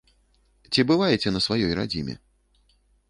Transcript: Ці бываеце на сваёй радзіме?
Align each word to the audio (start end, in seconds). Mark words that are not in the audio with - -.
Ці 0.71 0.85
бываеце 0.91 1.29
на 1.35 1.41
сваёй 1.49 1.77
радзіме? 1.81 2.15